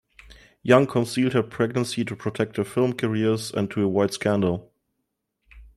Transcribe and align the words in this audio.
Young 0.63 0.87
concealed 0.87 1.33
her 1.33 1.43
pregnancy 1.43 2.03
to 2.05 2.15
protect 2.15 2.55
their 2.55 2.65
film 2.65 2.93
careers 2.93 3.51
and 3.51 3.69
to 3.69 3.85
avoid 3.87 4.11
scandal. 4.11 4.73